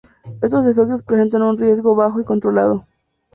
Estos 0.41 0.65
efectos 0.65 1.03
presentan 1.03 1.43
un 1.43 1.59
riesgo 1.59 1.93
bajo 1.95 2.19
y 2.19 2.23
controlado. 2.25 2.87